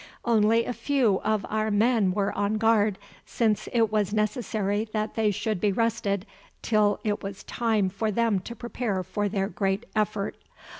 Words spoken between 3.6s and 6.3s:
it was necessary that they should be rested